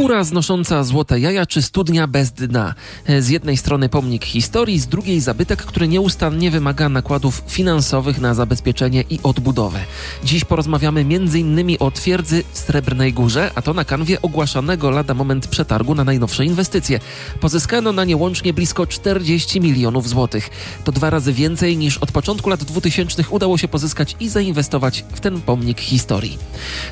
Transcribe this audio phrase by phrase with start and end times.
[0.00, 2.74] Kura znosząca złote jaja czy studnia bez dna.
[3.20, 9.04] Z jednej strony pomnik historii, z drugiej zabytek, który nieustannie wymaga nakładów finansowych na zabezpieczenie
[9.10, 9.80] i odbudowę.
[10.24, 11.76] Dziś porozmawiamy m.in.
[11.80, 16.44] o twierdzy w Srebrnej Górze, a to na kanwie ogłaszanego lada moment przetargu na najnowsze
[16.44, 17.00] inwestycje.
[17.40, 20.50] Pozyskano na nie łącznie blisko 40 milionów złotych.
[20.84, 25.20] To dwa razy więcej niż od początku lat 2000 udało się pozyskać i zainwestować w
[25.20, 26.38] ten pomnik historii.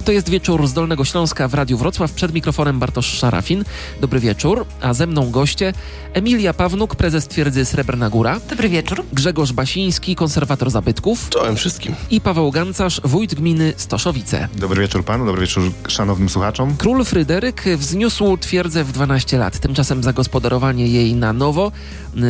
[0.05, 3.65] To jest wieczór z Dolnego Śląska w Radiu Wrocław przed mikrofonem Bartosz Szarafin.
[4.01, 5.73] Dobry wieczór, a ze mną goście
[6.13, 8.41] Emilia Pawnuk, prezes twierdzy Srebrna Góra.
[8.51, 9.05] Dobry wieczór.
[9.13, 11.29] Grzegorz Basiński, konserwator zabytków.
[11.29, 11.95] Czołem wszystkim.
[12.11, 14.49] I Paweł Gancarz, wójt gminy Stoszowice.
[14.57, 16.77] Dobry wieczór panu, dobry wieczór szanownym słuchaczom.
[16.77, 19.59] Król Fryderyk wzniósł twierdzę w 12 lat.
[19.59, 21.73] Tymczasem zagospodarowanie jej na nowo,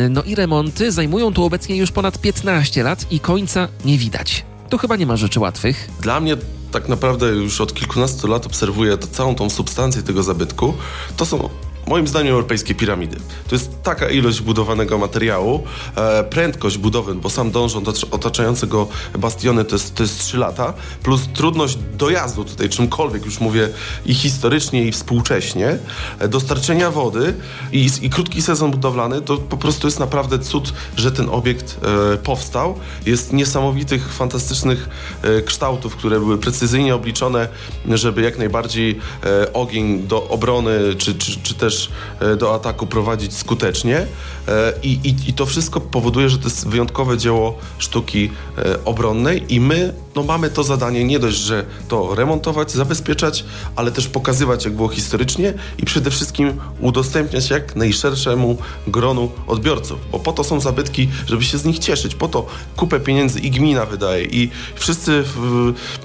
[0.09, 4.45] no i remonty zajmują tu obecnie już ponad 15 lat i końca nie widać.
[4.69, 5.89] Tu chyba nie ma rzeczy łatwych.
[6.01, 6.37] Dla mnie
[6.71, 10.73] tak naprawdę już od kilkunastu lat obserwuję całą tą substancję tego zabytku.
[11.17, 11.49] To są
[11.89, 13.17] moim zdaniem europejskie piramidy.
[13.47, 15.63] To jest taka ilość budowanego materiału,
[15.95, 18.87] e, prędkość budowy, bo sam dążąc otaczający go
[19.19, 20.73] bastiony to jest, to jest 3 lata,
[21.03, 23.69] plus trudność dojazdu tutaj czymkolwiek, już mówię
[24.05, 25.77] i historycznie i współcześnie,
[26.19, 27.33] e, dostarczenia wody
[27.71, 31.77] i, i, krótki sezon budowlany, to po prostu jest naprawdę cud, że ten obiekt
[32.13, 32.79] e, powstał.
[33.05, 34.89] Jest niesamowitych, fantastycznych
[35.21, 37.47] e, kształtów, które były precyzyjnie obliczone,
[37.85, 41.78] żeby jak najbardziej e, ogień do obrony, czy, czy, czy też
[42.19, 46.67] E, do ataku prowadzić skutecznie e, i, i, i to wszystko powoduje, że to jest
[46.67, 52.15] wyjątkowe dzieło sztuki e, obronnej i my no, mamy to zadanie nie dość, że to
[52.15, 59.31] remontować, zabezpieczać, ale też pokazywać, jak było historycznie i przede wszystkim udostępniać jak najszerszemu gronu
[59.47, 63.39] odbiorców, bo po to są zabytki, żeby się z nich cieszyć, po to kupę pieniędzy
[63.39, 65.23] i gmina wydaje i wszyscy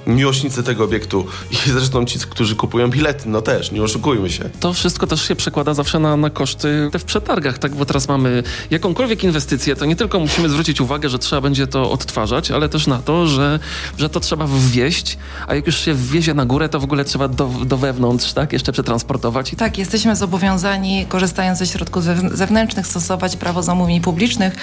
[0.07, 4.49] miłośnicy tego obiektu i zresztą ci, którzy kupują bilety, no też, nie oszukujmy się.
[4.59, 7.75] To wszystko też się przekłada zawsze na, na koszty w przetargach, tak?
[7.75, 11.91] Bo teraz mamy jakąkolwiek inwestycję, to nie tylko musimy zwrócić uwagę, że trzeba będzie to
[11.91, 13.59] odtwarzać, ale też na to, że,
[13.97, 15.17] że to trzeba wwieźć,
[15.47, 18.53] a jak już się wwiezie na górę, to w ogóle trzeba do, do wewnątrz, tak?
[18.53, 19.55] Jeszcze przetransportować.
[19.57, 24.55] Tak, jesteśmy zobowiązani, korzystając ze środków zewnętrznych, stosować prawo zamówień publicznych.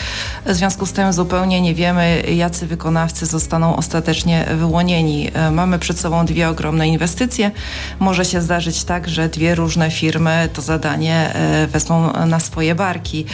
[0.47, 5.31] W związku z tym zupełnie nie wiemy, jacy wykonawcy zostaną ostatecznie wyłonieni.
[5.34, 7.50] E, mamy przed sobą dwie ogromne inwestycje.
[7.98, 13.25] Może się zdarzyć tak, że dwie różne firmy to zadanie e, wezmą na swoje barki.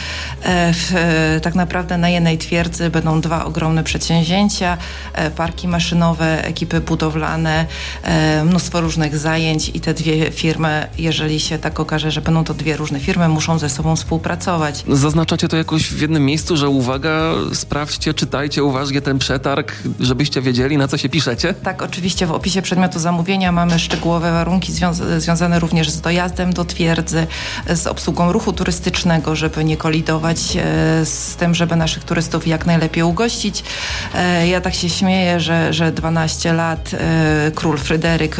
[0.45, 4.77] E, tak naprawdę na jednej twierdzy będą dwa ogromne przedsięwzięcia,
[5.35, 7.65] parki maszynowe, ekipy budowlane,
[8.45, 12.77] mnóstwo różnych zajęć i te dwie firmy, jeżeli się tak okaże, że będą to dwie
[12.77, 14.83] różne firmy, muszą ze sobą współpracować.
[14.87, 20.77] Zaznaczacie to jakoś w jednym miejscu, że uwaga, sprawdźcie, czytajcie uważnie ten przetarg, żebyście wiedzieli,
[20.77, 21.53] na co się piszecie?
[21.53, 26.65] Tak, oczywiście w opisie przedmiotu zamówienia mamy szczegółowe warunki związa związane również z dojazdem do
[26.65, 27.27] twierdzy,
[27.69, 33.03] z obsługą ruchu turystycznego, żeby nie kolidować e, z tym, żeby naszych turystów jak najlepiej
[33.03, 33.63] ugościć.
[34.15, 38.37] E, ja tak się śmieję, że, że 12 lat e, król Fryderyk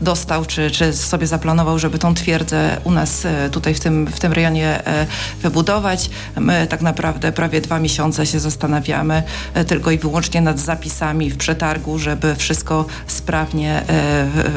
[0.00, 4.32] dostał, czy, czy sobie zaplanował, żeby tą twierdzę u nas tutaj w tym, w tym
[4.32, 4.82] rejonie
[5.42, 6.10] wybudować.
[6.36, 9.22] My tak naprawdę prawie dwa miesiące się zastanawiamy
[9.66, 13.82] tylko i wyłącznie nad zapisami w przetargu, żeby wszystko sprawnie,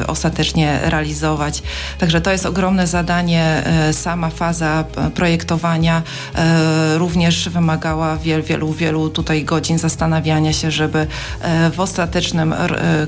[0.06, 1.62] ostatecznie realizować.
[1.98, 3.62] Także to jest ogromne zadanie.
[3.66, 4.84] E, sama faza
[5.14, 6.02] projektowania
[6.34, 11.06] e, również wymagała wielu, wielu, wielu tutaj godzin zastanawiania się, żeby
[11.40, 12.54] e, w ostatecznym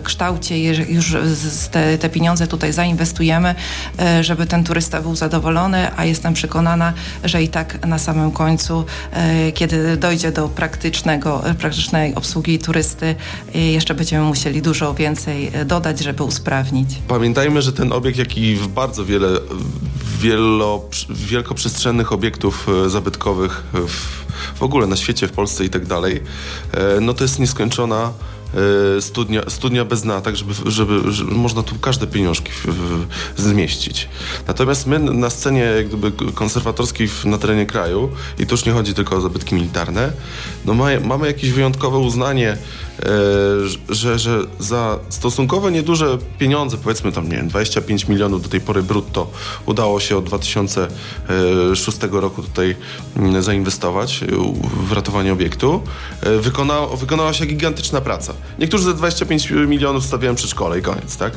[0.02, 1.16] kształcie już
[1.70, 3.54] te, te pieniądze tutaj zainwestujemy,
[4.20, 6.92] żeby ten turysta był zadowolony, a jestem przekonana,
[7.24, 8.84] że i tak na samym końcu,
[9.54, 13.14] kiedy dojdzie do praktycznego, praktycznej obsługi turysty,
[13.54, 16.88] jeszcze będziemy musieli dużo więcej dodać, żeby usprawnić.
[17.08, 19.28] Pamiętajmy, że ten obiekt, jak i w bardzo wiele
[20.20, 24.20] wielo, wielkoprzestrzennych obiektów e, zabytkowych w,
[24.58, 26.22] w ogóle na świecie, w Polsce i tak dalej,
[26.72, 28.39] e, no to jest nieskończona e,
[29.00, 33.06] studnia, studnia bez dna, tak żeby, żeby, żeby można tu każde pieniążki w, w,
[33.40, 34.08] zmieścić.
[34.46, 38.94] Natomiast my na scenie jak gdyby konserwatorskiej na terenie kraju, i tu już nie chodzi
[38.94, 40.12] tylko o zabytki militarne,
[40.64, 42.56] no ma, mamy jakieś wyjątkowe uznanie
[43.88, 48.82] że, że za stosunkowo nieduże pieniądze, powiedzmy tam, nie wiem, 25 milionów do tej pory
[48.82, 49.30] brutto
[49.66, 52.76] udało się od 2006 roku tutaj
[53.16, 54.20] mm, zainwestować
[54.88, 55.82] w ratowanie obiektu.
[56.22, 58.34] E, Wykona, wykonała się gigantyczna praca.
[58.58, 61.32] Niektórzy za 25 milionów stawiają przedszkole i koniec, tak?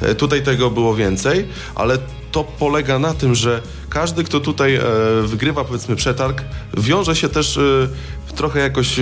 [0.00, 1.98] E, tutaj tego było więcej, ale
[2.32, 4.80] to polega na tym, że każdy, kto tutaj
[5.22, 6.42] wygrywa, powiedzmy, przetarg,
[6.76, 7.58] wiąże się też
[8.36, 9.00] trochę jakoś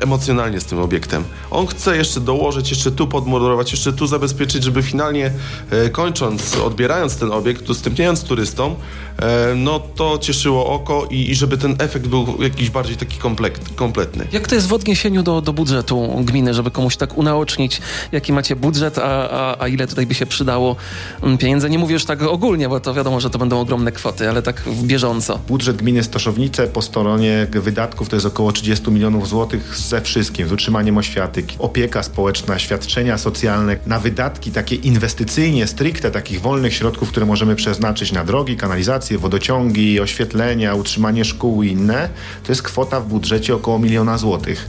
[0.00, 1.24] emocjonalnie z tym obiektem.
[1.50, 5.30] On chce jeszcze dołożyć, jeszcze tu podmurować, jeszcze tu zabezpieczyć, żeby finalnie
[5.70, 8.74] e, kończąc, odbierając ten obiekt, udostępniając turystom,
[9.18, 13.60] e, no to cieszyło oko i, i żeby ten efekt był jakiś bardziej taki komplet,
[13.74, 14.26] kompletny.
[14.32, 17.80] Jak to jest w odniesieniu do, do budżetu gminy, żeby komuś tak unaocznić,
[18.12, 20.76] jaki macie budżet, a, a, a ile tutaj by się przydało
[21.22, 21.70] mm, pieniędzy?
[21.70, 24.60] Nie mówię już tak ogólnie, bo to wiadomo, że to będą ogromne kwoty, ale tak
[24.60, 25.38] w bieżąco.
[25.48, 30.52] Budżet gminy Stoszownice po stronie wydatków to jest około 30 milionów złotych ze wszystkim, z
[30.52, 37.26] utrzymaniem oświaty, opieka społeczna, świadczenia socjalne, na wydatki takie inwestycyjnie, stricte takich wolnych środków, które
[37.26, 42.08] możemy przeznaczyć na drogi, kanalizacje, wodociągi, oświetlenia, utrzymanie szkół i inne,
[42.44, 44.68] to jest kwota w budżecie około miliona złotych.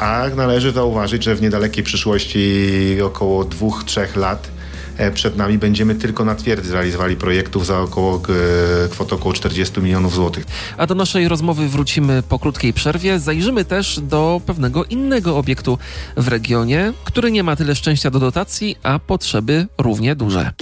[0.00, 4.57] A należy zauważyć, że w niedalekiej przyszłości około dwóch, trzech lat
[5.14, 10.14] przed nami będziemy tylko na twierdzy realizowali projektów za około e, kwotę około 40 milionów
[10.14, 10.46] złotych.
[10.76, 13.20] A do naszej rozmowy wrócimy po krótkiej przerwie.
[13.20, 15.78] Zajrzymy też do pewnego innego obiektu
[16.16, 20.52] w regionie, który nie ma tyle szczęścia do dotacji, a potrzeby równie duże.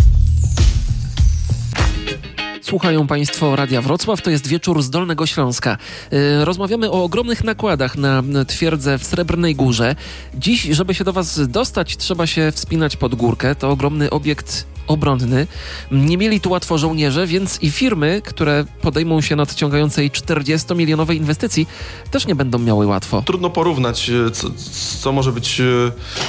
[2.66, 5.78] Słuchają Państwo Radia Wrocław, to jest wieczór z Dolnego Śląska.
[6.10, 9.96] Yy, rozmawiamy o ogromnych nakładach na twierdzę w Srebrnej Górze.
[10.34, 13.54] Dziś, żeby się do Was dostać, trzeba się wspinać pod górkę.
[13.54, 15.46] To ogromny obiekt obronny.
[15.90, 21.66] Nie mieli tu łatwo żołnierze, więc i firmy, które podejmą się nadciągającej 40-milionowej inwestycji,
[22.10, 23.22] też nie będą miały łatwo.
[23.26, 24.48] Trudno porównać, e, co,
[25.00, 25.60] co może być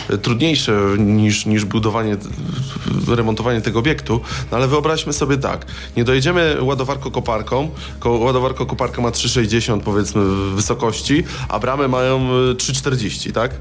[0.10, 2.18] e, trudniejsze niż, niż budowanie,
[3.08, 4.22] remontowanie tego obiektu,
[4.52, 5.66] no ale wyobraźmy sobie tak,
[5.98, 7.70] nie dojedziemy ładowarko-koparką,
[8.06, 10.22] ładowarko-koparka ma 3,60 powiedzmy
[10.56, 13.52] wysokości, a bramy mają 3,40, tak?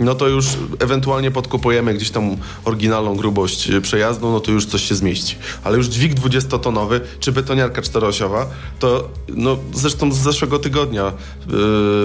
[0.00, 0.46] No to już
[0.78, 5.36] ewentualnie podkopujemy gdzieś tam oryginalną grubość przejazdu, no to już coś się zmieści.
[5.64, 8.46] Ale już dźwig 20-tonowy, czy betoniarka czteroosiowa,
[8.78, 11.12] to no zresztą z zeszłego tygodnia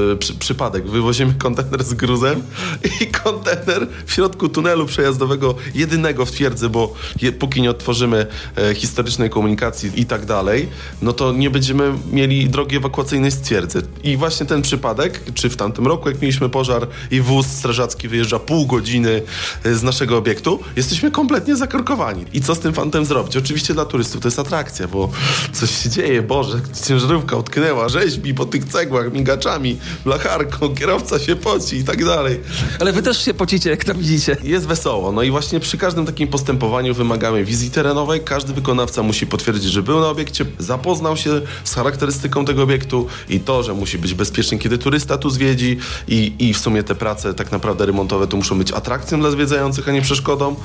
[0.09, 0.89] yy, przy, przypadek.
[0.89, 2.43] Wywozimy kontener z gruzem
[3.01, 8.27] i kontener w środku tunelu przejazdowego, jedynego w twierdzy, bo je, póki nie otworzymy
[8.57, 10.69] e, historycznej komunikacji i tak dalej,
[11.01, 13.81] no to nie będziemy mieli drogi ewakuacyjnej z twierdzy.
[14.03, 18.39] I właśnie ten przypadek, czy w tamtym roku, jak mieliśmy pożar i wóz strażacki wyjeżdża
[18.39, 19.21] pół godziny
[19.63, 22.25] e, z naszego obiektu, jesteśmy kompletnie zakorkowani.
[22.33, 23.37] I co z tym fantem zrobić?
[23.37, 25.09] Oczywiście dla turystów to jest atrakcja, bo
[25.53, 31.77] coś się dzieje, Boże, ciężarówka utknęła, rzeźbi po tych cegłach, migaczami, blacharką, kierowca się poci
[31.77, 32.39] i tak dalej.
[32.79, 34.37] Ale wy też się pocicie, jak to widzicie.
[34.43, 35.11] Jest wesoło.
[35.11, 38.21] No i właśnie przy każdym takim postępowaniu wymagamy wizji terenowej.
[38.23, 43.39] Każdy wykonawca musi potwierdzić, że był na obiekcie, zapoznał się z charakterystyką tego obiektu i
[43.39, 45.77] to, że musi być bezpieczny, kiedy turysta tu zwiedzi
[46.07, 49.89] i, i w sumie te prace tak naprawdę remontowe tu muszą być atrakcją dla zwiedzających,
[49.89, 50.55] a nie przeszkodą.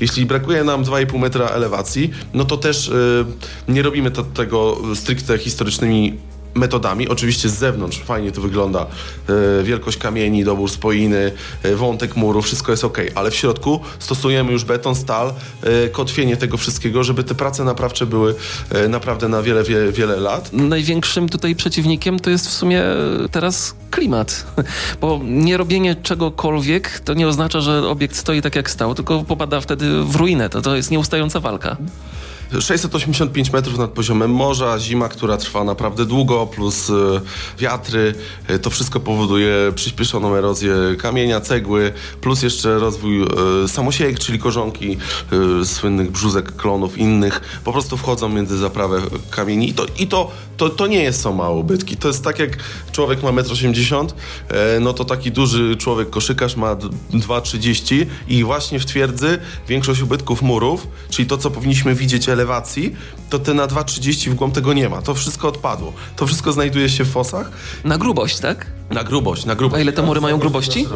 [0.00, 3.24] Jeśli brakuje nam 2,5 2,5 metra elewacji, no to też y,
[3.68, 6.18] nie robimy to, tego stricte historycznymi
[6.56, 7.08] metodami.
[7.08, 8.86] Oczywiście z zewnątrz fajnie to wygląda.
[9.60, 11.32] E, wielkość kamieni, dobór spoiny,
[11.62, 15.32] e, wątek muru, wszystko jest ok, ale w środku stosujemy już beton, stal,
[15.62, 18.34] e, kotwienie tego wszystkiego, żeby te prace naprawcze były
[18.88, 20.52] naprawdę na wiele, wiele, wiele lat.
[20.52, 22.82] Największym tutaj przeciwnikiem to jest w sumie
[23.30, 24.46] teraz klimat,
[25.00, 29.60] bo nie robienie czegokolwiek to nie oznacza, że obiekt stoi tak jak stał, tylko popada
[29.60, 30.48] wtedy w ruinę.
[30.48, 31.76] To, to jest nieustająca walka.
[32.60, 36.92] 685 metrów nad poziomem morza, zima, która trwa naprawdę długo, plus e,
[37.58, 38.14] wiatry.
[38.46, 43.26] E, to wszystko powoduje przyspieszoną erozję kamienia, cegły, plus jeszcze rozwój e,
[43.68, 44.96] samosiejek, czyli korzonki,
[45.64, 47.60] słynnych brzuzek, klonów, innych.
[47.64, 49.00] Po prostu wchodzą między zaprawę
[49.30, 51.96] kamieni i to, i to, to, to nie jest są małe ubytki.
[51.96, 52.50] To jest tak jak
[52.92, 54.00] człowiek ma 1,80
[54.48, 59.38] m, no to taki duży człowiek koszykarz ma 2,30 i właśnie w twierdzy
[59.68, 62.96] większość ubytków murów, czyli to, co powinniśmy widzieć elewacji,
[63.30, 65.02] to te na 2,30 w głąb tego nie ma.
[65.02, 65.92] To wszystko odpadło.
[66.16, 67.50] To wszystko znajduje się w fosach.
[67.84, 68.66] Na grubość, tak?
[68.90, 69.78] Na grubość, na grubość.
[69.78, 70.86] A ile te mury mają grubości?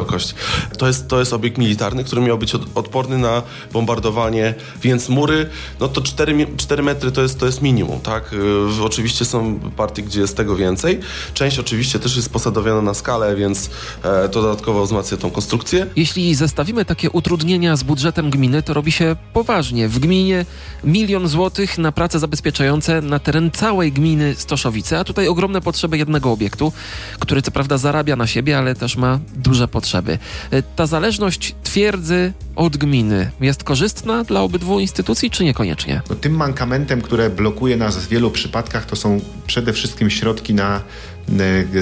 [0.77, 3.41] To jest, to jest obiekt militarny, który miał być odporny na
[3.73, 8.33] bombardowanie, więc mury, no to 4, 4 metry to jest, to jest minimum, tak?
[8.79, 10.99] Y, oczywiście są partie, gdzie jest tego więcej.
[11.33, 13.69] Część oczywiście też jest posadowiona na skalę, więc
[14.03, 15.87] e, to dodatkowo wzmacnia tą konstrukcję.
[15.95, 19.87] Jeśli zestawimy takie utrudnienia z budżetem gminy, to robi się poważnie.
[19.89, 20.45] W gminie
[20.83, 26.31] milion złotych na prace zabezpieczające na teren całej gminy Stoszowice, a tutaj ogromne potrzeby jednego
[26.31, 26.73] obiektu,
[27.19, 30.17] który co prawda zarabia na siebie, ale też ma duże potrzeby.
[30.51, 36.01] E, ta zależność twierdzy od gminy jest korzystna dla obydwu instytucji, czy niekoniecznie?
[36.09, 40.81] No, tym mankamentem, które blokuje nas w wielu przypadkach, to są przede wszystkim środki na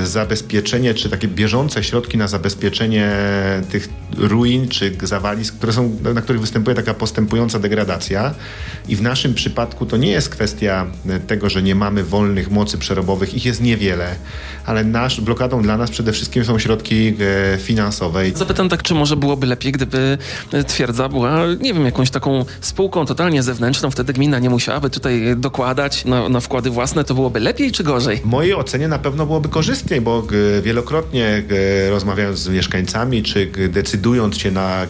[0.03, 3.11] zabezpieczenie, czy takie bieżące środki na zabezpieczenie
[3.71, 8.33] tych ruin, czy zawalisk, które są, na których występuje taka postępująca degradacja.
[8.87, 10.87] I w naszym przypadku to nie jest kwestia
[11.27, 14.15] tego, że nie mamy wolnych mocy przerobowych, ich jest niewiele,
[14.65, 17.15] ale nasz, blokadą dla nas przede wszystkim są środki
[17.53, 18.23] e, finansowe.
[18.35, 20.17] Zapytam tak, czy może byłoby lepiej, gdyby
[20.67, 26.05] twierdza była, nie wiem, jakąś taką spółką totalnie zewnętrzną, wtedy gmina nie musiałaby tutaj dokładać
[26.05, 28.17] na, na wkłady własne, to byłoby lepiej czy gorzej?
[28.17, 30.23] W mojej ocenie na pewno byłoby korzystniej, bo
[30.63, 31.43] wielokrotnie
[31.89, 34.87] rozmawiając z mieszkańcami, czy decydując się na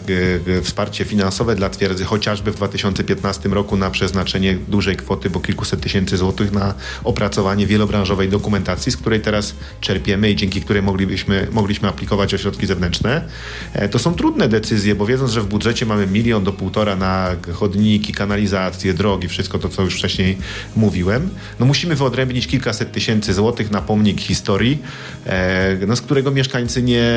[0.62, 6.16] wsparcie finansowe dla twierdzy, chociażby w 2015 roku na przeznaczenie dużej kwoty, bo kilkuset tysięcy
[6.16, 12.34] złotych na opracowanie wielobranżowej dokumentacji, z której teraz czerpiemy i dzięki której moglibyśmy, mogliśmy aplikować
[12.34, 13.28] o środki zewnętrzne.
[13.72, 17.36] E, to są trudne decyzje, bo wiedząc, że w budżecie mamy milion do półtora na
[17.52, 20.38] chodniki, kanalizację, drogi, wszystko to, co już wcześniej
[20.76, 21.30] mówiłem,
[21.60, 24.78] no musimy wyodrębnić kilkaset tysięcy złotych na pomnik historii,
[25.26, 27.10] e, no, z którego mieszkańcy nie,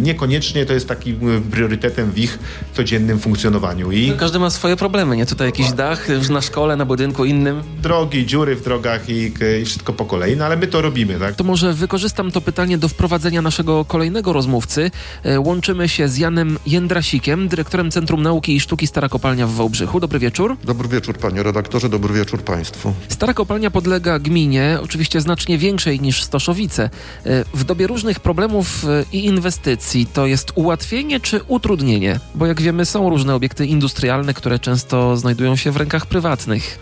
[0.00, 2.38] niekoniecznie to jest takim priorytetem w ich
[2.74, 3.92] codziennym funkcjonowaniu.
[3.92, 5.26] I Każdy ma swoje problemy, nie?
[5.26, 7.62] Tutaj jakiś dach na szkole, na budynku innym.
[7.82, 11.34] Drogi, dziury w drogach i, i wszystko po kolei, no ale my to robimy, tak?
[11.34, 14.90] To może wykorzystam to pytanie do wprowadzenia naszego kolejnego rozmówcy.
[15.24, 20.00] E, łączymy się z Janem Jędrasikiem, dyrektorem Centrum Nauki i Sztuki Stara Kopalnia w Wałbrzychu.
[20.00, 20.56] Dobry wieczór.
[20.64, 22.94] Dobry wieczór panie redaktorze, dobry wieczór państwu.
[23.08, 26.90] Stara Kopalnia podlega gminie, oczywiście znacznie większej niż Stoszowice.
[27.26, 32.20] E, w dobie różnych problemów e, i inwestycji to jest ułatwienie czy utrudnienie?
[32.34, 36.78] Bo jak wiemy są różne obiekty industrialne, które często znajdują się w rękach prywatnych.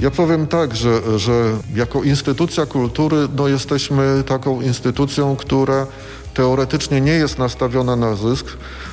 [0.00, 5.86] Ja powiem tak, że, że jako instytucja kultury no jesteśmy taką instytucją, która
[6.34, 8.46] teoretycznie nie jest nastawiona na zysk,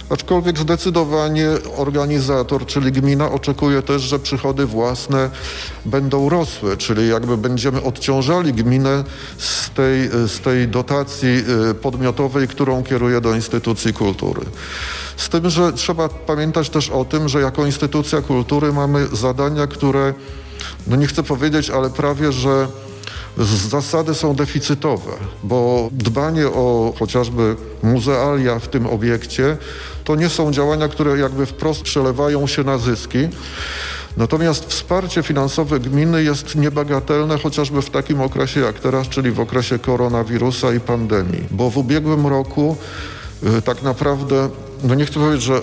[0.09, 5.29] aczkolwiek zdecydowanie organizator, czyli gmina oczekuje też, że przychody własne
[5.85, 9.03] będą rosły, czyli jakby będziemy odciążali gminę
[9.38, 14.41] z tej, z tej dotacji y, podmiotowej, którą kieruje do instytucji kultury.
[15.17, 20.13] Z tym, że trzeba pamiętać też o tym, że jako instytucja kultury mamy zadania, które,
[20.88, 22.67] no nie chcę powiedzieć, ale prawie, że
[23.38, 25.12] zasady są deficytowe,
[25.44, 29.58] bo dbanie o chociażby muzealia w tym obiekcie
[30.04, 33.27] to nie są działania, które jakby wprost przelewają się na zyski.
[34.18, 39.80] Natomiast wsparcie finansowe gminy jest niebagatelne chociażby w takim okresie jak teraz, czyli w okresie
[39.80, 42.77] koronawirusa i pandemii, bo w ubiegłym roku
[43.58, 44.50] y, tak naprawdę,
[44.84, 45.62] no nie chcę powiedzieć, że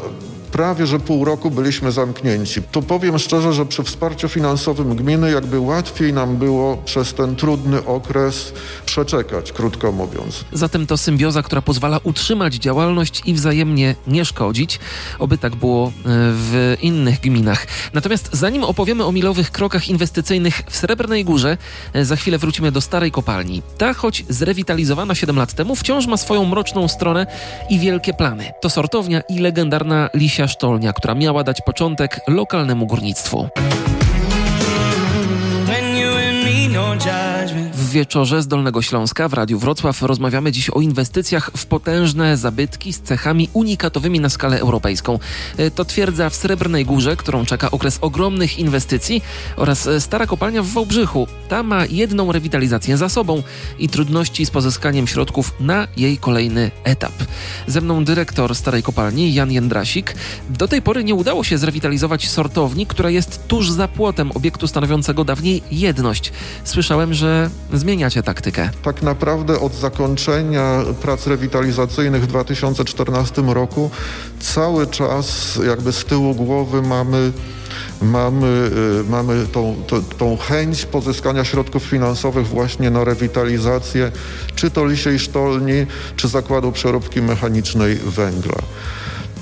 [0.52, 2.62] prawie że pół roku byliśmy zamknięci.
[2.62, 7.84] To powiem szczerze, że przy wsparciu finansowym gminy jakby łatwiej nam było przez ten trudny
[7.84, 8.52] okres
[8.86, 10.44] przeczekać, krótko mówiąc.
[10.52, 14.80] Zatem to symbioza, która pozwala utrzymać działalność i wzajemnie nie szkodzić.
[15.18, 15.92] Oby tak było e,
[16.32, 17.66] w innych gminach.
[17.92, 21.58] Natomiast zanim opowiemy o milowych krokach inwestycyjnych w Srebrnej Górze,
[21.92, 23.62] e, za chwilę wrócimy do starej kopalni.
[23.78, 27.26] Ta, choć zrewitalizowana 7 lat temu, wciąż ma swoją mroczną stronę
[27.70, 28.50] i wielkie plany.
[28.60, 33.48] To sortownia i legendarna Lisia Sztolnia, która miała dać początek lokalnemu górnictwu.
[35.64, 35.70] W
[37.92, 43.00] wieczorze z Dolnego Śląska w Radiu Wrocław rozmawiamy dziś o inwestycjach w potężne zabytki z
[43.00, 45.18] cechami unikatowymi na skalę europejską.
[45.56, 49.22] E, to twierdza w Srebrnej Górze, którą czeka okres ogromnych inwestycji
[49.56, 51.26] oraz stara kopalnia w Wałbrzychu.
[51.48, 53.42] Ta ma jedną rewitalizację za sobą
[53.78, 57.12] i trudności z pozyskaniem środków na jej kolejny etap.
[57.66, 60.14] Ze mną dyrektor starej kopalni Jan Jędrasik.
[60.50, 65.24] Do tej pory nie udało się zrewitalizować sortowni, która jest tuż za płotem obiektu stanowiącego
[65.24, 66.32] dawniej jedność.
[66.64, 67.50] Słyszałem, że
[67.82, 68.70] zmieniacie taktykę.
[68.82, 73.90] Tak naprawdę od zakończenia prac rewitalizacyjnych w 2014 roku
[74.40, 77.32] cały czas jakby z tyłu głowy mamy
[78.02, 78.70] mamy,
[79.06, 84.12] y, mamy tą, tą, tą, chęć pozyskania środków finansowych właśnie na rewitalizację
[84.54, 85.86] czy to lisiej sztolni,
[86.16, 88.58] czy zakładu przeróbki mechanicznej węgla.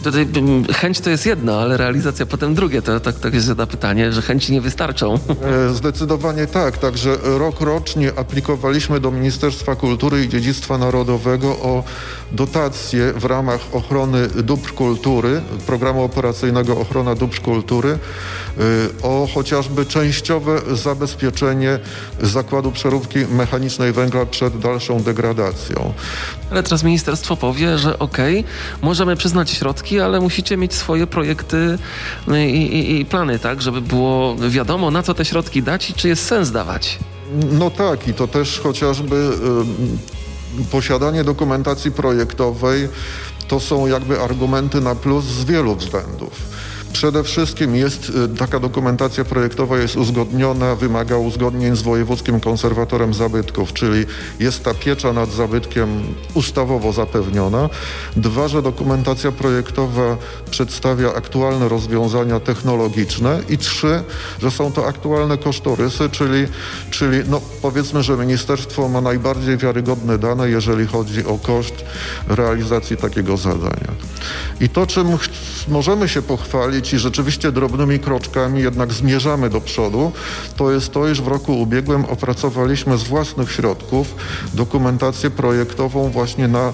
[0.02, 2.82] Tutaj mm, chęć to jest jedno, ale realizacja potem drugie.
[2.82, 5.14] To tak, tak jest zada pytanie, że chęci nie wystarczą.
[5.14, 6.78] E, zdecydowanie tak.
[6.78, 11.84] Także rok rocznie aplikowaliśmy do Ministerstwa Kultury i Dziedzictwa Narodowego o
[12.32, 18.62] dotacje w ramach ochrony dóbr kultury, programu operacyjnego Ochrona dóbr kultury, e,
[19.02, 21.78] o chociażby częściowe zabezpieczenie
[22.22, 25.92] zakładu przeróbki mechanicznej węgla przed dalszą degradacją.
[26.50, 28.52] Ale teraz ministerstwo powie, że okej, okay,
[28.82, 31.78] możemy przyznać środki, ale musicie mieć swoje projekty
[32.26, 35.94] no i, i, i plany, tak, żeby było wiadomo, na co te środki dać i
[35.94, 36.98] czy jest sens dawać.
[37.52, 42.88] No tak, i to też chociażby y, posiadanie dokumentacji projektowej
[43.48, 46.30] to są jakby argumenty na plus z wielu względów.
[46.92, 53.72] Przede wszystkim jest y, taka dokumentacja projektowa jest uzgodniona, wymaga uzgodnień z wojewódzkim konserwatorem zabytków,
[53.72, 54.06] czyli
[54.40, 56.02] jest ta piecza nad zabytkiem
[56.34, 57.68] ustawowo zapewniona.
[58.16, 60.16] Dwa, że dokumentacja projektowa
[60.50, 64.02] przedstawia aktualne rozwiązania technologiczne i trzy,
[64.42, 66.46] że są to aktualne kosztorysy, czyli,
[66.90, 71.84] czyli no powiedzmy, że ministerstwo ma najbardziej wiarygodne dane, jeżeli chodzi o koszt
[72.28, 73.92] realizacji takiego zadania.
[74.60, 75.18] I to, czym
[75.68, 80.12] możemy się pochwalić i rzeczywiście drobnymi kroczkami jednak zmierzamy do przodu,
[80.56, 84.14] to jest to, iż w roku ubiegłym opracowaliśmy z własnych środków
[84.54, 86.72] dokumentację projektową właśnie na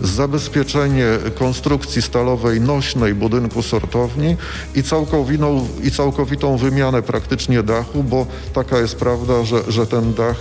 [0.00, 4.36] zabezpieczenie konstrukcji stalowej nośnej budynku sortowni
[4.74, 10.36] i całkowitą, i całkowitą wymianę praktycznie dachu, bo taka jest prawda, że, że ten dach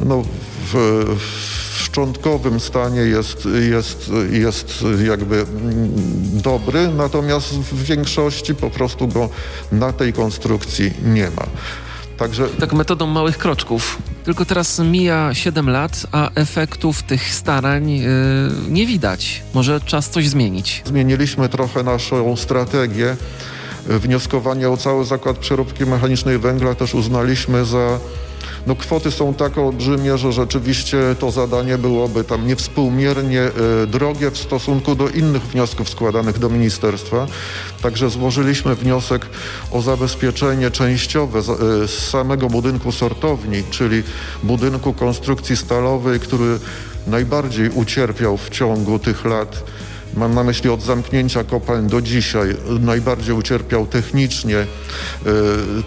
[0.00, 0.22] no,
[0.72, 5.90] w, w szczątkowym stanie jest, jest, jest jakby mm,
[6.32, 9.28] dobry, natomiast w większości po prostu go
[9.72, 11.46] na tej konstrukcji nie ma.
[12.16, 12.48] Także...
[12.48, 13.98] Tak metodą małych kroczków.
[14.24, 18.08] Tylko teraz mija 7 lat, a efektów tych starań yy,
[18.68, 19.42] nie widać.
[19.54, 20.82] Może czas coś zmienić.
[20.86, 23.16] Zmieniliśmy trochę naszą strategię.
[23.86, 27.98] Wnioskowanie o cały zakład przeróbki mechanicznej węgla też uznaliśmy za
[28.66, 33.42] no kwoty są tak olbrzymie, że rzeczywiście to zadanie byłoby tam niewspółmiernie
[33.82, 37.26] y, drogie w stosunku do innych wniosków składanych do ministerstwa.
[37.82, 39.26] Także złożyliśmy wniosek
[39.70, 41.42] o zabezpieczenie częściowe y,
[41.88, 44.02] z samego budynku sortowni, czyli
[44.42, 46.58] budynku konstrukcji stalowej, który
[47.06, 49.64] najbardziej ucierpiał w ciągu tych lat
[50.16, 52.56] Mam na myśli od zamknięcia kopalń do dzisiaj.
[52.80, 54.66] Najbardziej ucierpiał technicznie, e,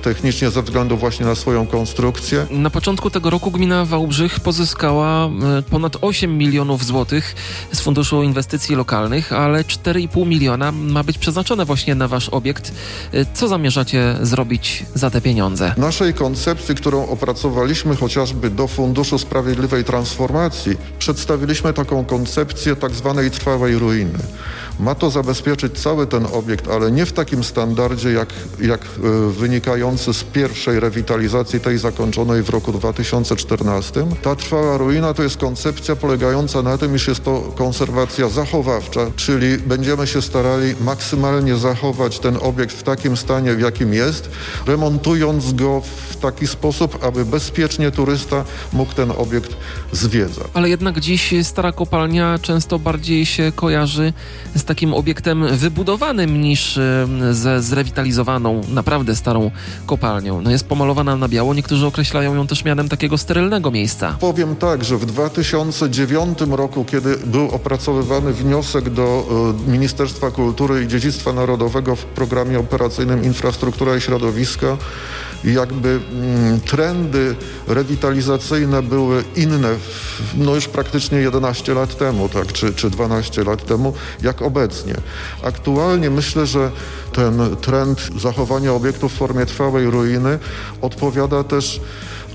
[0.02, 2.48] technicznie ze względu właśnie na swoją konstrukcję.
[2.52, 5.30] Na początku tego roku gmina Wałbrzych pozyskała e,
[5.62, 7.36] ponad 8 milionów złotych
[7.72, 12.74] z Funduszu Inwestycji Lokalnych, ale 4,5 miliona ma być przeznaczone właśnie na wasz obiekt.
[13.14, 15.74] E, co zamierzacie zrobić za te pieniądze?
[15.78, 23.78] Naszej koncepcji, którą opracowaliśmy chociażby do Funduszu Sprawiedliwej Transformacji, przedstawiliśmy taką koncepcję tak zwanej trwałej
[23.78, 24.11] ruiny.
[24.80, 28.30] Ma to zabezpieczyć cały ten obiekt, ale nie w takim standardzie jak,
[28.62, 28.88] jak e,
[29.32, 34.06] wynikający z pierwszej rewitalizacji, tej zakończonej w roku 2014.
[34.22, 39.58] Ta trwała ruina to jest koncepcja polegająca na tym, iż jest to konserwacja zachowawcza, czyli
[39.58, 44.30] będziemy się starali maksymalnie zachować ten obiekt w takim stanie, w jakim jest,
[44.68, 49.56] remontując go w taki sposób, aby bezpiecznie turysta mógł ten obiekt
[49.92, 50.48] zwiedzać.
[50.54, 54.01] Ale jednak dziś stara kopalnia często bardziej się kojarzy
[54.56, 56.80] z takim obiektem wybudowanym niż
[57.32, 59.52] ze zrewitalizowaną, naprawdę starą
[59.86, 60.42] kopalnią.
[60.42, 64.16] No jest pomalowana na biało, niektórzy określają ją też mianem takiego sterylnego miejsca.
[64.20, 69.26] Powiem tak, że w 2009 roku, kiedy był opracowywany wniosek do
[69.68, 74.78] e, Ministerstwa Kultury i Dziedzictwa Narodowego w programie operacyjnym Infrastruktura i Środowisko,
[75.44, 77.36] jakby mm, trendy
[77.68, 79.70] rewitalizacyjne były inne,
[80.36, 84.96] no już praktycznie 11 lat temu, tak, czy, czy 12 lat temu, jak obecnie.
[85.44, 86.72] Aktualnie myślę, że
[87.14, 90.40] ten trend zachowania obiektów w formie trwałej ruiny
[90.82, 91.82] odpowiada też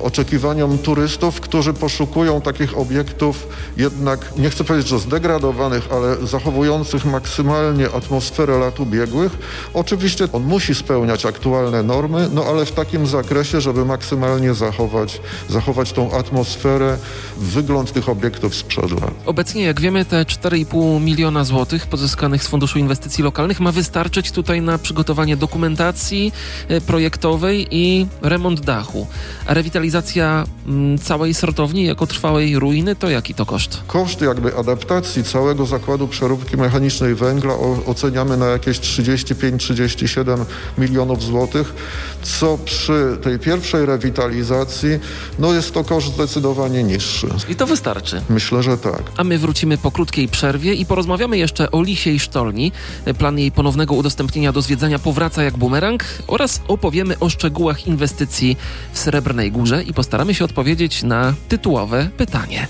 [0.00, 7.90] oczekiwaniom turystów, którzy poszukują takich obiektów jednak, nie chcę powiedzieć, że zdegradowanych, ale zachowujących maksymalnie
[7.90, 9.32] atmosferę lat ubiegłych.
[9.74, 15.92] Oczywiście on musi spełniać aktualne normy, no ale w takim zakresie, żeby maksymalnie zachować, zachować
[15.92, 16.98] tą atmosferę,
[17.36, 19.14] wygląd tych obiektów sprzed lat.
[19.26, 24.62] Obecnie, jak wiemy, te 4,5 miliona złotych pozyskanych z Funduszu Inwestycji Lokalnych ma wystarczyć tutaj
[24.62, 26.32] na przygotowanie dokumentacji
[26.68, 29.06] e, projektowej i remont dachu.
[29.46, 33.80] A rewitalizacja realizacja mm, całej sortowni jako trwałej ruiny, to jaki to koszt?
[33.86, 37.54] Koszt jakby adaptacji całego zakładu przeróbki mechanicznej węgla
[37.86, 40.44] oceniamy na jakieś 35-37
[40.78, 41.74] milionów złotych,
[42.22, 44.98] co przy tej pierwszej rewitalizacji
[45.38, 47.28] no jest to koszt zdecydowanie niższy.
[47.48, 48.22] I to wystarczy?
[48.28, 49.02] Myślę, że tak.
[49.16, 52.72] A my wrócimy po krótkiej przerwie i porozmawiamy jeszcze o Lisiej Sztolni.
[53.18, 58.56] Plan jej ponownego udostępnienia do zwiedzania powraca jak bumerang oraz opowiemy o szczegółach inwestycji
[58.92, 62.68] w Srebrnej Górze i postaramy się odpowiedzieć na tytułowe pytanie.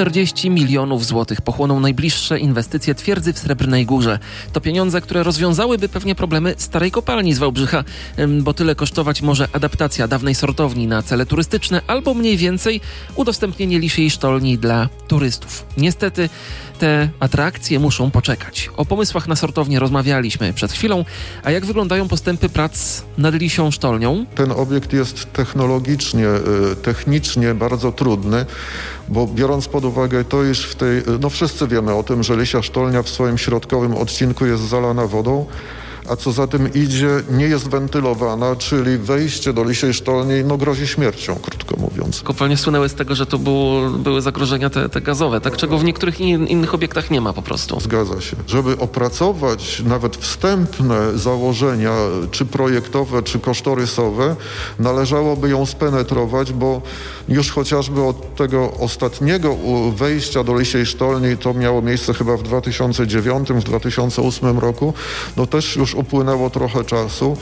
[0.00, 4.18] 40 milionów złotych pochłoną najbliższe inwestycje twierdzy w Srebrnej Górze.
[4.52, 7.84] To pieniądze, które rozwiązałyby pewnie problemy starej kopalni z Wałbrzycha,
[8.40, 12.80] bo tyle kosztować może adaptacja dawnej sortowni na cele turystyczne albo mniej więcej
[13.14, 15.66] udostępnienie lisiej sztolni dla turystów.
[15.76, 16.28] Niestety
[16.78, 18.70] te atrakcje muszą poczekać.
[18.76, 21.04] O pomysłach na sortownię rozmawialiśmy przed chwilą,
[21.44, 24.26] a jak wyglądają postępy prac nad lisią sztolnią?
[24.34, 26.26] Ten obiekt jest technologicznie,
[26.72, 28.46] y, technicznie bardzo trudny
[29.10, 32.62] bo biorąc pod uwagę to, iż w tej, no wszyscy wiemy o tym, że Lisia
[32.62, 35.46] Sztolnia w swoim środkowym odcinku jest zalana wodą,
[36.10, 40.86] a co za tym idzie, nie jest wentylowana, czyli wejście do lisiej sztolni no, grozi
[40.86, 42.20] śmiercią, krótko mówiąc.
[42.22, 45.84] Kopalnie słynęły z tego, że to było, były zagrożenia te, te gazowe, tak czego w
[45.84, 47.80] niektórych in, innych obiektach nie ma po prostu.
[47.80, 48.36] Zgadza się.
[48.46, 51.92] Żeby opracować nawet wstępne założenia,
[52.30, 54.36] czy projektowe, czy kosztorysowe,
[54.78, 56.82] należałoby ją spenetrować, bo
[57.28, 59.56] już chociażby od tego ostatniego
[59.96, 64.94] wejścia do lisiej sztolni, to miało miejsce chyba w 2009, w 2008 roku,
[65.36, 67.36] no też już upłynęło trochę czasu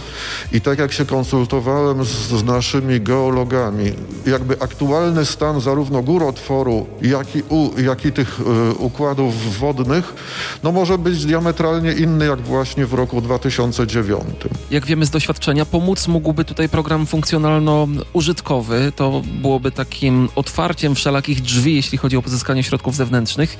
[0.52, 3.92] i tak jak się konsultowałem z, z naszymi geologami,
[4.26, 8.44] jakby aktualny stan zarówno górotworu, jak i, u, jak i tych y,
[8.74, 10.14] układów wodnych,
[10.62, 14.24] no może być diametralnie inny jak właśnie w roku 2009.
[14.70, 18.92] Jak wiemy z doświadczenia, pomóc mógłby tutaj program funkcjonalno-użytkowy.
[18.96, 23.58] To byłoby takim otwarciem wszelakich drzwi, jeśli chodzi o pozyskanie środków zewnętrznych.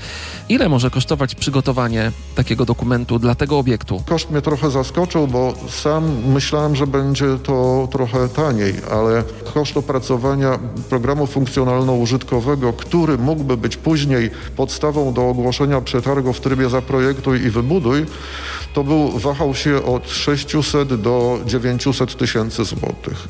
[0.48, 4.02] Ile może kosztować przygotowanie takiego dokumentu dla tego obiektu?
[4.06, 10.58] Koszt mnie trochę zaskoczył, bo sam myślałem, że będzie to trochę taniej, ale koszt opracowania
[10.88, 18.06] programu funkcjonalno-użytkowego, który mógłby być później podstawą do ogłoszenia przetargu w trybie zaprojektuj i wybuduj,
[18.74, 23.28] to był, wahał się od 600 do 900 tysięcy złotych.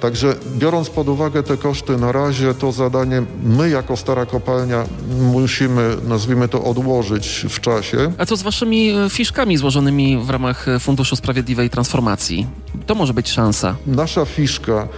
[0.00, 4.84] Także biorąc pod uwagę te koszty na razie, to zadanie my jako stara kopalnia
[5.32, 8.12] musimy, nazwijmy to, odłożyć w czasie.
[8.18, 12.46] A co z waszymi e, fiszkami złożonymi w ramach e, Funduszu Sprawiedliwej Transformacji?
[12.86, 13.76] To może być szansa.
[13.86, 14.88] Nasza fiszka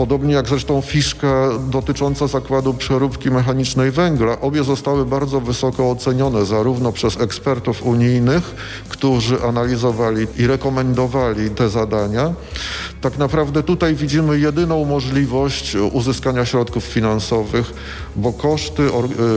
[0.00, 4.40] Podobnie jak zresztą fiszka dotycząca zakładu przeróbki mechanicznej węgla.
[4.40, 8.54] Obie zostały bardzo wysoko ocenione zarówno przez ekspertów unijnych,
[8.88, 12.32] którzy analizowali i rekomendowali te zadania.
[13.00, 17.72] Tak naprawdę tutaj widzimy jedyną możliwość uzyskania środków finansowych,
[18.16, 18.82] bo koszty,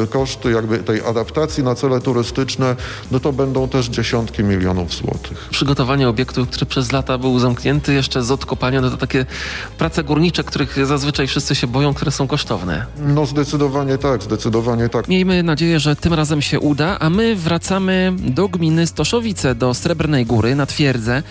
[0.04, 2.76] e, koszty jakby tej adaptacji na cele turystyczne,
[3.12, 5.48] no to będą też dziesiątki milionów złotych.
[5.52, 9.26] Przygotowanie obiektu, który przez lata był zamknięty, jeszcze z odkopania, no to takie
[9.78, 12.86] prace górnicze, których zazwyczaj wszyscy się boją, które są kosztowne.
[13.00, 15.08] No zdecydowanie tak, zdecydowanie tak.
[15.08, 20.26] Miejmy nadzieję, że tym razem się uda, a my wracamy do gminy Stoszowice, do Srebrnej
[20.26, 21.24] Góry, na Twierdzę,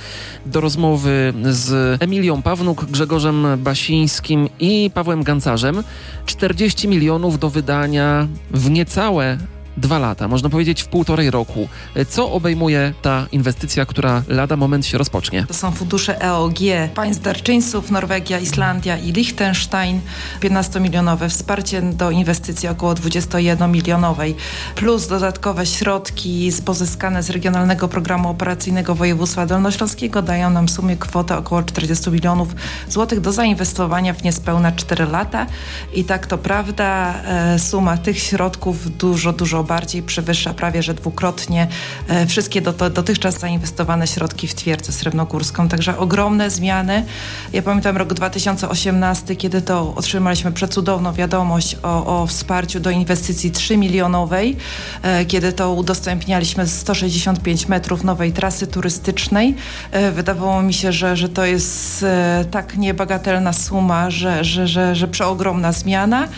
[0.47, 5.83] do rozmowy z Emilią Pawnuk, Grzegorzem Basińskim i Pawłem Gancarzem.
[6.27, 9.39] 40 milionów do wydania w niecałe
[9.77, 11.69] dwa lata, można powiedzieć w półtorej roku.
[12.09, 15.45] Co obejmuje ta inwestycja, która lada moment się rozpocznie?
[15.49, 16.59] To są fundusze EOG,
[16.95, 20.01] państw darczyńców, Norwegia, Islandia i Liechtenstein,
[20.41, 24.35] 15-milionowe wsparcie do inwestycji około 21-milionowej,
[24.75, 31.37] plus dodatkowe środki pozyskane z Regionalnego Programu Operacyjnego Województwa Dolnośląskiego dają nam w sumie kwotę
[31.37, 32.49] około 40 milionów
[32.89, 35.47] złotych do zainwestowania w niespełna 4 lata
[35.95, 41.69] i tak to prawda, e, suma tych środków dużo, dużo bardziej przewyższa prawie że dwukrotnie
[42.09, 45.69] e, wszystkie do, dotychczas zainwestowane środki w twierdzę srebrnogórską.
[45.69, 47.05] Także ogromne zmiany.
[47.53, 53.77] Ja pamiętam rok 2018, kiedy to otrzymaliśmy przecudowną wiadomość o, o wsparciu do inwestycji 3
[53.77, 54.57] milionowej,
[55.03, 59.55] e, kiedy to udostępnialiśmy 165 metrów nowej trasy turystycznej.
[59.91, 62.05] E, wydawało mi się, że, że to jest
[62.51, 66.29] tak niebagatelna suma, że, że, że, że przeogromna zmiana.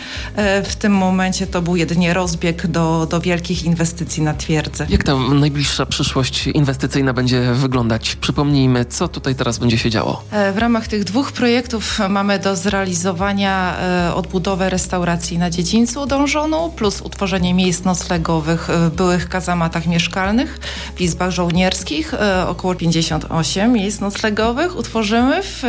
[0.63, 4.87] W tym momencie to był jedynie rozbieg do, do do wielkich inwestycji na twierdzę.
[4.89, 8.15] Jak ta najbliższa przyszłość inwestycyjna będzie wyglądać?
[8.15, 10.23] Przypomnijmy, co tutaj teraz będzie się działo.
[10.31, 16.71] E, w ramach tych dwóch projektów mamy do zrealizowania e, odbudowę restauracji na dziedzińcu dążoną,
[16.71, 20.59] plus utworzenie miejsc noclegowych w byłych kazamatach mieszkalnych,
[20.95, 25.59] w izbach żołnierskich, e, około 58 miejsc noclegowych utworzymy w,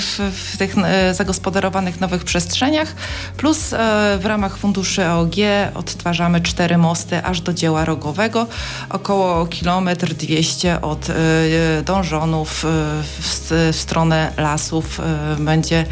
[0.00, 0.74] w, w tych
[1.12, 2.94] zagospodarowanych nowych przestrzeniach,
[3.36, 3.74] plus
[4.18, 5.36] w ramach funduszy AOG
[5.74, 8.46] odtwarzamy cztery mosty aż do dzieła rogowego,
[8.90, 11.12] około kilometr 200 od y,
[11.84, 12.68] dążonów y,
[13.20, 15.84] w, stronę lasów y, będzie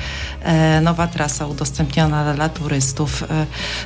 [0.43, 3.25] e, nowa trasa udostępniona dla turystów.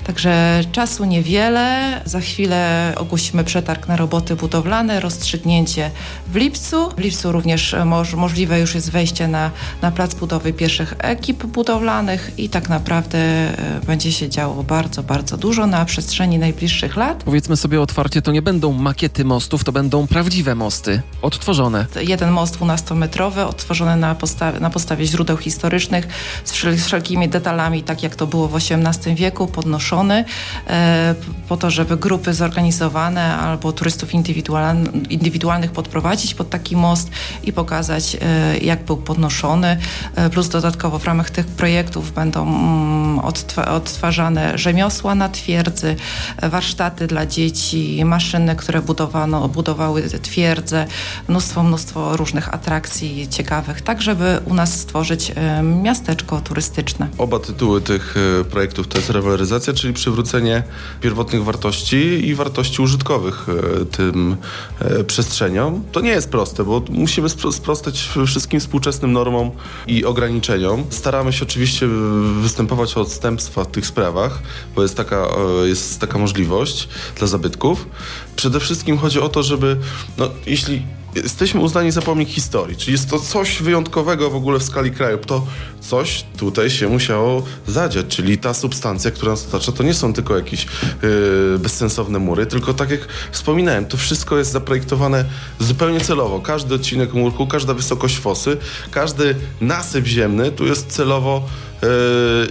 [0.05, 2.01] Także czasu niewiele.
[2.05, 5.91] Za chwilę ogłosimy przetarg na roboty budowlane, rozstrzygnięcie
[6.27, 6.89] w lipcu.
[6.97, 9.51] W lipcu również moż, możliwe już jest wejście na,
[9.83, 13.19] na plac budowy pierwszych ekip budowlanych i tak naprawdę
[13.87, 17.23] będzie się działo bardzo, bardzo dużo na przestrzeni najbliższych najbliższych lat.
[17.25, 21.87] Powiedzmy sobie otwarcie, to nie będą makiety mostów, to będą prawdziwe mosty, odtworzone.
[22.01, 26.09] Jeden most 12-metrowy, odtworzony na, postawie, na podstawie źródeł historycznych,
[26.45, 30.25] z wszelkimi detalami, tak jak to było w XVIII wieku, podnoszony
[30.67, 31.15] e,
[31.49, 34.11] po to, żeby grupy zorganizowane albo turystów
[35.11, 37.11] indywidualnych podprowadzić pod taki most
[37.43, 39.79] i pokazać, e, jak był podnoszony.
[40.15, 43.19] E, plus dodatkowo w ramach tych projektów będą mm,
[43.69, 45.97] odtwarzane rzemiosła na twierdzy,
[46.43, 46.78] warsztaty
[47.09, 50.87] dla dzieci, maszyny, które budowano, budowały twierdzę,
[51.29, 57.09] mnóstwo, mnóstwo różnych atrakcji ciekawych, tak żeby u nas stworzyć e, miasteczko turystyczne.
[57.19, 58.15] Oba tytuły tych
[58.51, 60.63] projektów to jest rewaloryzacja, czyli przywrócenie
[61.01, 63.47] pierwotnych wartości i wartości użytkowych
[63.91, 64.37] tym
[65.07, 65.85] przestrzeniom.
[65.93, 69.51] To nie jest proste, bo musimy sprostać wszystkim współczesnym normom
[69.87, 70.85] i ograniczeniom.
[70.91, 71.87] Staramy się oczywiście
[72.41, 74.43] występować o odstępstwa w tych sprawach,
[74.75, 75.29] bo jest taka,
[75.65, 76.68] e, jest taka możliwość
[77.17, 77.87] dla zabytków.
[78.37, 79.77] Przede wszystkim chodzi o to, żeby,
[80.19, 80.83] no, jeśli
[81.23, 85.19] jesteśmy uznani za pomnik historii, czyli jest to coś wyjątkowego w ogóle w skali kraju.
[85.19, 85.47] To
[85.81, 90.37] coś tutaj się musiało zadziać, czyli ta substancja, która nas otacza, to nie są tylko
[90.37, 90.67] jakieś
[91.03, 93.01] yy, bezsensowne mury, tylko tak jak
[93.33, 95.25] wspominałem, to wszystko jest zaprojektowane
[95.59, 96.41] zupełnie celowo.
[96.41, 98.57] Każdy odcinek murku, każda wysokość fosy,
[98.91, 101.43] każdy nasyp ziemny tu jest celowo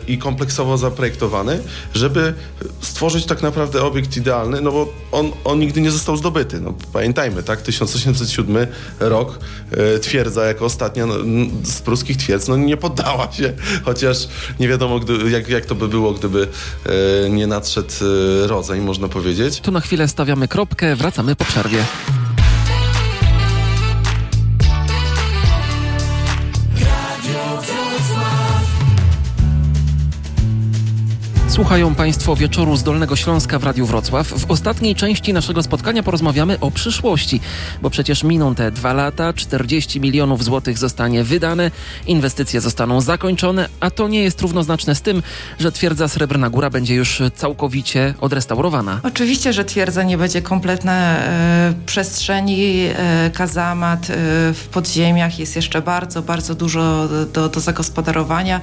[0.08, 1.60] i kompleksowo zaprojektowany,
[1.94, 2.34] żeby
[2.82, 6.62] stworzyć tak naprawdę obiekt idealny, no bo on, on nigdy nie został zdobyty.
[6.62, 7.62] No, pamiętajmy, tak?
[7.62, 8.57] 1807
[9.00, 9.40] rok,
[9.72, 11.14] e, twierdza jako ostatnia no,
[11.64, 13.54] z pruskich twierdz, no nie poddała się,
[13.86, 14.28] chociaż
[14.60, 16.48] nie wiadomo, gdy, jak, jak to by było, gdyby
[17.26, 17.94] e, nie nadszedł
[18.44, 19.60] e, rodzaj, można powiedzieć.
[19.60, 21.86] Tu na chwilę stawiamy kropkę, wracamy po przerwie.
[31.58, 34.28] Słuchają Państwo wieczoru z Dolnego Śląska w Radiu Wrocław.
[34.28, 37.40] W ostatniej części naszego spotkania porozmawiamy o przyszłości,
[37.82, 41.72] bo przecież miną te dwa lata, 40 milionów złotych zostanie wydane,
[42.08, 45.24] inwestycje zostaną zakończone, a to nie jest równoznaczne z tym,
[45.60, 49.00] że twierdza Srebrna Góra będzie już całkowicie odrestaurowana.
[49.04, 54.14] Oczywiście, że twierdza nie będzie kompletna e, przestrzeni, e, kazamat e,
[54.54, 58.62] w podziemiach jest jeszcze bardzo, bardzo dużo do, do zagospodarowania.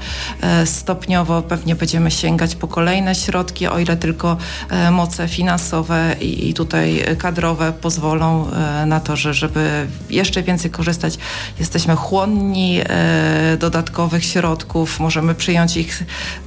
[0.65, 4.37] Stopniowo pewnie będziemy sięgać po kolejne kolejne środki, o ile tylko
[4.71, 11.19] e, moce finansowe i tutaj kadrowe pozwolą e, na to, że żeby jeszcze więcej korzystać.
[11.59, 16.05] Jesteśmy chłonni e, dodatkowych środków, możemy przyjąć ich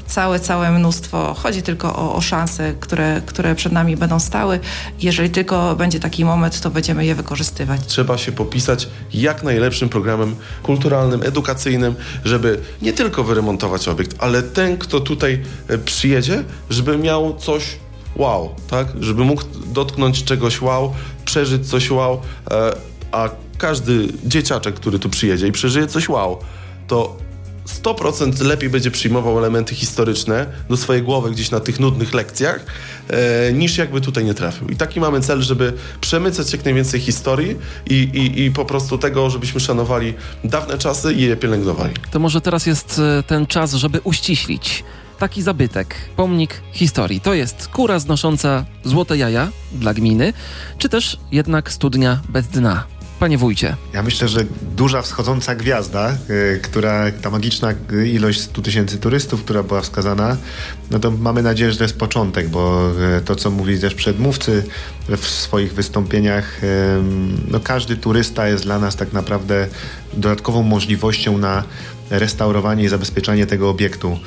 [0.08, 1.34] całe, całe mnóstwo.
[1.34, 4.60] Chodzi tylko o, o szanse, które, które przed nami będą stały.
[5.02, 7.82] Jeżeli tylko będzie taki moment, to będziemy je wykorzystywać.
[7.88, 11.96] Trzeba się popisać jak najlepszym programem kulturalnym, edukacyjnym,
[12.26, 15.42] żeby nie tylko wyremontować obiekt, ale ten, kto tutaj
[15.86, 16.27] przyjedzie,
[16.70, 17.64] żeby miał coś
[18.16, 18.88] wow, tak?
[19.00, 20.94] Żeby mógł dotknąć czegoś wow,
[21.26, 22.76] przeżyć coś wow, e,
[23.12, 26.40] a każdy dzieciaczek, który tu przyjedzie i przeżyje coś wow,
[26.88, 27.18] to
[27.68, 32.66] 100% lepiej będzie przyjmował elementy historyczne do swojej głowy gdzieś na tych nudnych lekcjach,
[33.10, 34.68] e, niż jakby tutaj nie trafił.
[34.68, 37.56] I taki mamy cel, żeby przemycać jak najwięcej historii
[37.90, 40.14] i, i, i po prostu tego, żebyśmy szanowali
[40.44, 41.94] dawne czasy i je pielęgnowali.
[42.12, 44.84] To może teraz jest e, ten czas, żeby uściślić
[45.20, 47.22] taki zabytek, pomnik historii.
[47.22, 50.34] To jest kura znosząca złote jaja dla gminy,
[50.78, 52.84] czy też jednak studnia bez dna.
[53.20, 53.76] Panie wójcie.
[53.94, 57.74] Ja myślę, że duża wschodząca gwiazda, y, która, ta magiczna
[58.06, 60.38] ilość 100 tysięcy turystów, która była wskazana,
[60.92, 64.64] no to mamy nadzieję, że to jest początek, bo y, to, co mówili też przedmówcy
[65.18, 66.62] w swoich wystąpieniach,
[67.48, 69.68] no każdy turysta jest dla nas tak naprawdę
[70.14, 71.64] dodatkową możliwością na
[72.10, 74.20] restaurowanie i zabezpieczanie tego obiektu.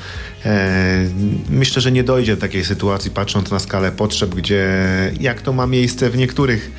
[0.45, 1.05] E,
[1.49, 4.67] myślę, że nie dojdzie do takiej sytuacji, patrząc na skalę potrzeb, gdzie
[5.19, 6.71] jak to ma miejsce w niektórych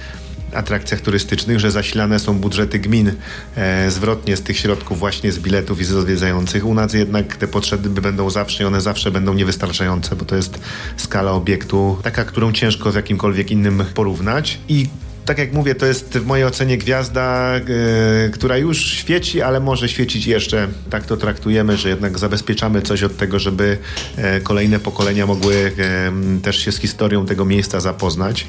[0.54, 3.12] atrakcjach turystycznych, że zasilane są budżety gmin
[3.56, 6.66] e, zwrotnie z tych środków właśnie z biletów i z odwiedzających.
[6.66, 10.60] U nas jednak te potrzeby będą zawsze i one zawsze będą niewystarczające, bo to jest
[10.96, 14.86] skala obiektu taka, którą ciężko z jakimkolwiek innym porównać i
[15.24, 19.88] tak jak mówię, to jest w mojej ocenie gwiazda, yy, która już świeci, ale może
[19.88, 20.68] świecić jeszcze.
[20.90, 23.78] Tak to traktujemy, że jednak zabezpieczamy coś od tego, żeby
[24.16, 28.46] yy, kolejne pokolenia mogły yy, też się z historią tego miejsca zapoznać.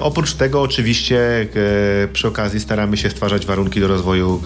[0.00, 1.46] Oprócz tego oczywiście
[2.12, 4.42] przy okazji staramy się stwarzać warunki do rozwoju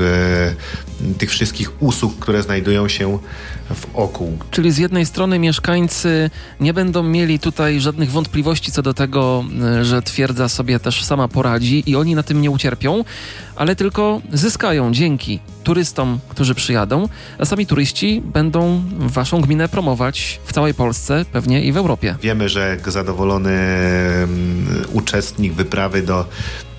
[1.19, 3.19] tych wszystkich usług, które znajdują się
[3.95, 4.39] wokół.
[4.51, 9.45] Czyli z jednej strony mieszkańcy nie będą mieli tutaj żadnych wątpliwości co do tego,
[9.83, 13.05] że twierdza sobie też sama po poradzi i oni na tym nie ucierpią,
[13.57, 20.53] ale tylko zyskają dzięki turystom, którzy przyjadą, a sami turyści będą waszą gminę promować w
[20.53, 22.17] całej Polsce, pewnie i w Europie.
[22.23, 26.25] Wiemy, że zadowolony mm, uczestnik wyprawy do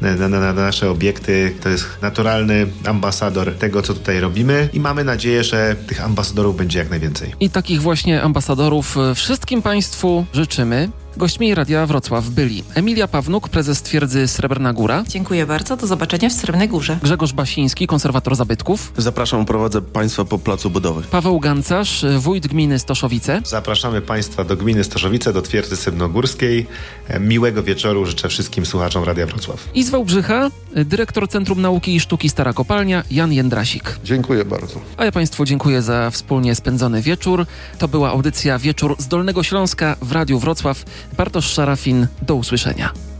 [0.01, 5.03] na, na, na, nasze obiekty to jest naturalny ambasador tego, co tutaj robimy i mamy
[5.03, 7.33] nadzieję, że tych ambasadorów będzie jak najwięcej.
[7.39, 10.89] I takich właśnie ambasadorów wszystkim Państwu życzymy.
[11.17, 15.77] Gośćmi Radia Wrocław byli Emilia Pawnuk, prezes twierdzy Srebrna Góra, Dziękuję bardzo.
[15.77, 16.99] Do zobaczenia w Srebrnej Górze.
[17.03, 21.01] Grzegorz Basiński, konserwator zabytków, Zapraszam, prowadzę Państwa po placu budowy.
[21.11, 26.67] Paweł Gancarz, wójt gminy Stoszowice, Zapraszamy Państwa do gminy Stoszowice, do twierdzy Sybnogórskiej.
[27.07, 29.67] E, Miłego wieczoru życzę wszystkim słuchaczom Radia Wrocław.
[29.73, 33.99] i z Wałbrzycha dyrektor Centrum Nauki i Sztuki Stara Kopalnia Jan Jędrasik.
[34.03, 34.79] Dziękuję bardzo.
[34.97, 37.45] A ja Państwu dziękuję za wspólnie spędzony wieczór.
[37.79, 40.83] To była audycja Wieczór z Dolnego Śląska w Radiu Wrocław.
[41.17, 43.12] Bartosz Szarafin, do usłyszenia.